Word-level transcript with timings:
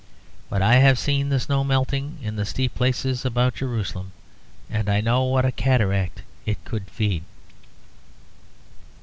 But 0.49 0.63
I 0.63 0.77
have 0.77 0.97
seen 0.97 1.29
the 1.29 1.39
snow 1.39 1.63
melting 1.63 2.17
in 2.23 2.35
the 2.35 2.43
steep 2.43 2.73
places 2.73 3.23
about 3.23 3.53
Jerusalem; 3.53 4.13
and 4.67 4.89
I 4.89 4.99
know 4.99 5.23
what 5.25 5.45
a 5.45 5.51
cataract 5.51 6.23
it 6.43 6.65
could 6.65 6.89
feed. 6.89 7.23